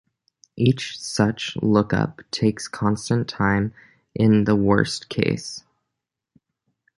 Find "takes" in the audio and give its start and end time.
2.31-2.67